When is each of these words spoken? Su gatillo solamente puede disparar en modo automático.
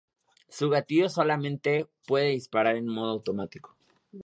Su 0.49 0.71
gatillo 0.71 1.09
solamente 1.09 1.85
puede 2.07 2.29
disparar 2.29 2.75
en 2.75 2.87
modo 2.87 3.11
automático. 3.11 3.77